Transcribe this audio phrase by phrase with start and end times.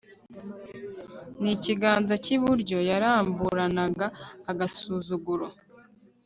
[1.41, 4.07] n'ikiganza cy'iburyo yaramburanaga
[4.51, 5.47] agasuzuguro